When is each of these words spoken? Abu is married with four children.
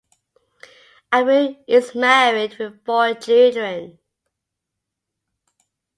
Abu 1.11 1.57
is 1.67 1.93
married 1.93 2.57
with 2.57 2.83
four 2.83 3.13
children. 3.13 3.99